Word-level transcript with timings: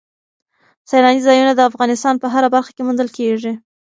سیلانی 0.89 1.21
ځایونه 1.27 1.51
د 1.55 1.61
افغانستان 1.69 2.15
په 2.19 2.27
هره 2.33 2.47
برخه 2.55 2.71
کې 2.75 2.81
موندل 2.85 3.09
کېږي. 3.17 3.53